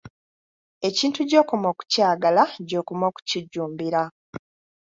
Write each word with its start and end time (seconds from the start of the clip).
Ekintu 0.87 1.19
gy'okoma 1.29 1.65
okukyagala 1.73 2.43
gy'okoma 2.69 3.03
okukijjumbira. 3.11 4.01